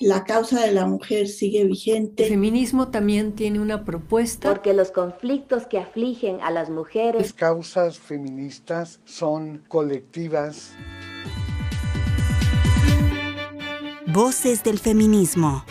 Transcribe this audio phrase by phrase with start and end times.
[0.00, 2.24] la causa de la mujer sigue vigente.
[2.24, 4.48] El feminismo también tiene una propuesta.
[4.48, 7.20] Porque los conflictos que afligen a las mujeres.
[7.20, 10.72] Las causas feministas son colectivas.
[14.06, 15.64] Voces del feminismo.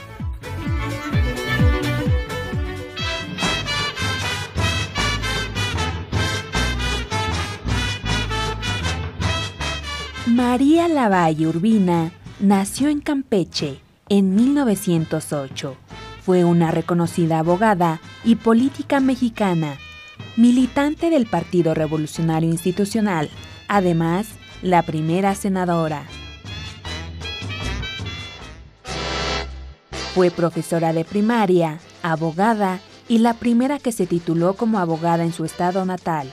[10.27, 15.75] María Lavalle Urbina nació en Campeche en 1908.
[16.23, 19.77] Fue una reconocida abogada y política mexicana,
[20.35, 23.29] militante del Partido Revolucionario Institucional,
[23.67, 24.27] además
[24.61, 26.03] la primera senadora.
[30.13, 35.45] Fue profesora de primaria, abogada y la primera que se tituló como abogada en su
[35.45, 36.31] estado natal.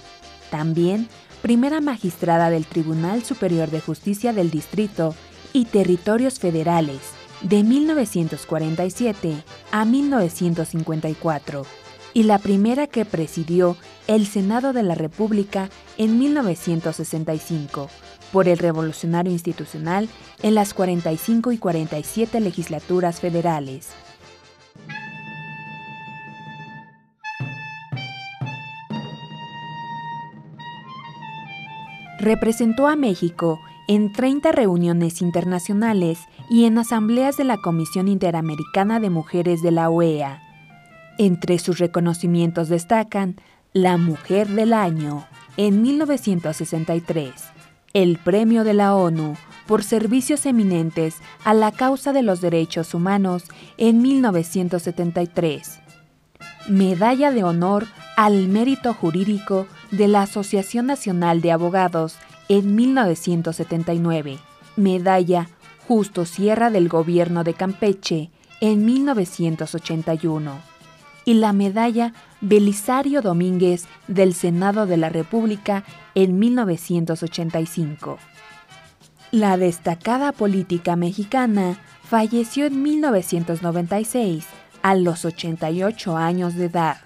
[0.51, 1.09] También
[1.43, 5.15] primera magistrada del Tribunal Superior de Justicia del Distrito
[5.53, 7.01] y Territorios Federales
[7.43, 9.35] de 1947
[9.71, 11.67] a 1954
[12.15, 13.77] y la primera que presidió
[14.07, 15.69] el Senado de la República
[15.99, 17.91] en 1965
[18.33, 20.09] por el Revolucionario Institucional
[20.43, 23.91] en las 45 y 47 legislaturas federales.
[32.19, 36.19] Representó a México en 30 reuniones internacionales
[36.51, 40.41] y en asambleas de la Comisión Interamericana de Mujeres de la OEA.
[41.19, 43.37] Entre sus reconocimientos destacan
[43.73, 45.27] la Mujer del Año
[45.57, 47.33] en 1963,
[47.93, 53.45] el Premio de la ONU por servicios eminentes a la causa de los derechos humanos
[53.79, 55.81] en 1973,
[56.69, 62.17] Medalla de Honor al Mérito Jurídico de la Asociación Nacional de Abogados
[62.49, 64.39] en 1979,
[64.77, 65.49] Medalla
[65.87, 70.53] Justo Sierra del Gobierno de Campeche en 1981
[71.25, 78.19] y la Medalla Belisario Domínguez del Senado de la República en 1985.
[79.31, 84.47] La destacada política mexicana falleció en 1996
[84.83, 86.99] a los 88 años de edad.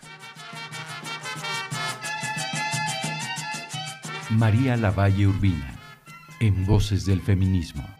[4.31, 5.75] María Lavalle Urbina,
[6.39, 7.98] en Voces del Feminismo.